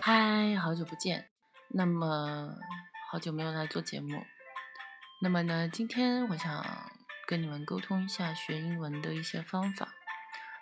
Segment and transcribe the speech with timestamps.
[0.00, 1.28] 嗨，好久不见。
[1.68, 2.54] 那么
[3.10, 4.24] 好久没有来做节目。
[5.22, 6.64] 那么呢，今天我想
[7.26, 9.88] 跟你们沟通一下学英文的一些方法。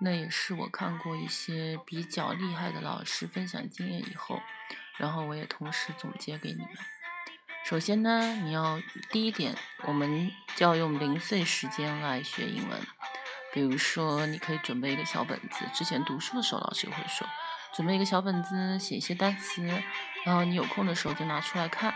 [0.00, 4.40] 那也是我看过一些比较厉害的老师分享经验以后，
[4.96, 6.68] 然后我也同时总结给你们。
[7.64, 8.80] 首先呢，你要
[9.10, 12.80] 第一点，我们就要用零碎时间来学英文。
[13.52, 17.26] 比如说，你可以准备一个小本子，之前读书的时候老师也会说，
[17.74, 19.66] 准备一个小本子写一些单词，
[20.24, 21.94] 然后你有空的时候就拿出来看。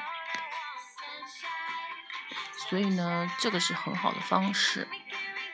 [2.68, 4.88] 所以呢，这个是很好的方式。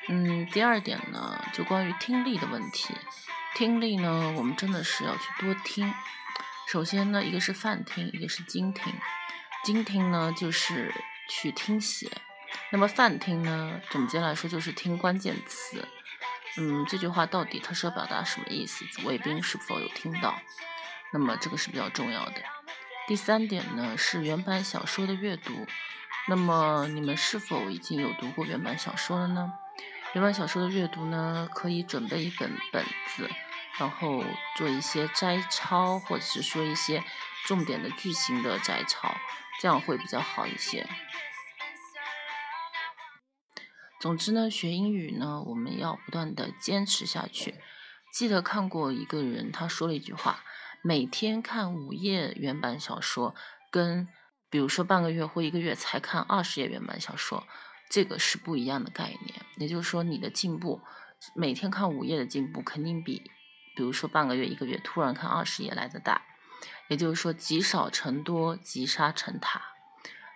[0.09, 2.95] 嗯，第二点呢，就关于听力的问题。
[3.55, 5.93] 听力呢，我们真的是要去多听。
[6.69, 8.95] 首先呢，一个是泛听，一个是精听。
[9.65, 10.95] 精听呢，就是
[11.29, 12.09] 去听写；
[12.71, 15.87] 那么泛听呢，总结来说就是听关键词。
[16.57, 18.85] 嗯，这句话到底它是要表达什么意思？
[18.87, 20.41] 主谓宾是否有听到？
[21.13, 22.43] 那么这个是比较重要的。
[23.07, 25.67] 第三点呢，是原版小说的阅读。
[26.27, 29.53] 那么你们是否已经有读过原版小说了呢？
[30.13, 33.31] 原版小说的阅读呢，可以准备一本本子，
[33.79, 34.23] 然后
[34.57, 37.03] 做一些摘抄，或者是说一些
[37.47, 39.15] 重点的句型的摘抄，
[39.61, 40.87] 这样会比较好一些。
[44.01, 47.57] 总之呢，学英语呢，我们要不断的坚持下去。
[48.13, 50.45] 记得看过一个人，他说了一句话：
[50.83, 53.35] 每天看五页原版小说，
[53.71, 54.09] 跟
[54.49, 57.47] 比如说半个月或一个月才看二十页原版小说。
[57.91, 60.83] 这个是不一样的概念，也就是说，你的进步，
[61.35, 63.31] 每天看五页的进步，肯定比，
[63.75, 66.21] 比如说半个月、一个月突然看二十页来的大。
[66.89, 69.63] 也就是说，积少成多，积沙成塔。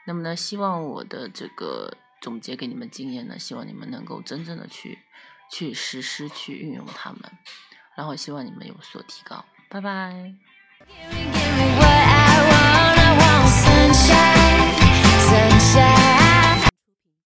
[0.07, 4.99] 那么呢，希望我的这个总结给你们经验呢，希望你们能够真正的去
[5.51, 7.21] 去实施、去运用它们，
[7.95, 9.45] 然后希望你们有所提高。
[9.69, 10.35] 拜拜。